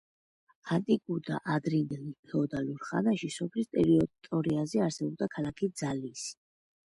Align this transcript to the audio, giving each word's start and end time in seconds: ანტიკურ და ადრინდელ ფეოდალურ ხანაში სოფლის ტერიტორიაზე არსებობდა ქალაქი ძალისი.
ანტიკურ 0.75 1.19
და 1.27 1.35
ადრინდელ 1.55 2.07
ფეოდალურ 2.29 2.79
ხანაში 2.87 3.29
სოფლის 3.37 3.69
ტერიტორიაზე 3.77 4.83
არსებობდა 4.87 5.29
ქალაქი 5.37 5.71
ძალისი. 5.85 6.35